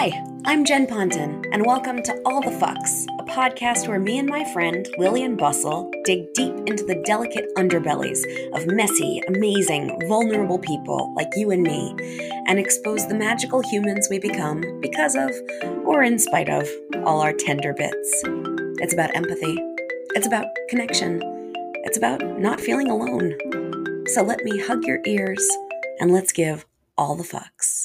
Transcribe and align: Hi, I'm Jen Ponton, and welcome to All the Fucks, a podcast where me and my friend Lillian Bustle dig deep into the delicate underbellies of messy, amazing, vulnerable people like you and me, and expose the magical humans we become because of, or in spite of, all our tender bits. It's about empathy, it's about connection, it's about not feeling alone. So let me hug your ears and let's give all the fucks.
Hi, 0.00 0.24
I'm 0.46 0.64
Jen 0.64 0.86
Ponton, 0.86 1.44
and 1.52 1.66
welcome 1.66 2.02
to 2.04 2.22
All 2.24 2.40
the 2.40 2.56
Fucks, 2.56 3.04
a 3.20 3.24
podcast 3.24 3.86
where 3.86 3.98
me 3.98 4.18
and 4.18 4.26
my 4.26 4.50
friend 4.50 4.88
Lillian 4.96 5.36
Bustle 5.36 5.90
dig 6.06 6.32
deep 6.32 6.54
into 6.66 6.84
the 6.84 7.02
delicate 7.04 7.44
underbellies 7.58 8.24
of 8.54 8.66
messy, 8.66 9.20
amazing, 9.28 10.00
vulnerable 10.08 10.58
people 10.58 11.12
like 11.14 11.28
you 11.36 11.50
and 11.50 11.62
me, 11.62 11.94
and 12.46 12.58
expose 12.58 13.06
the 13.08 13.14
magical 13.14 13.60
humans 13.60 14.08
we 14.08 14.18
become 14.18 14.80
because 14.80 15.14
of, 15.14 15.32
or 15.84 16.02
in 16.02 16.18
spite 16.18 16.48
of, 16.48 16.66
all 17.04 17.20
our 17.20 17.34
tender 17.34 17.74
bits. 17.74 18.22
It's 18.80 18.94
about 18.94 19.14
empathy, 19.14 19.54
it's 20.14 20.26
about 20.26 20.46
connection, 20.70 21.20
it's 21.84 21.98
about 21.98 22.22
not 22.40 22.58
feeling 22.58 22.88
alone. 22.88 23.36
So 24.06 24.22
let 24.22 24.44
me 24.44 24.60
hug 24.60 24.82
your 24.84 25.00
ears 25.04 25.46
and 26.00 26.10
let's 26.10 26.32
give 26.32 26.64
all 26.96 27.16
the 27.16 27.22
fucks. 27.22 27.79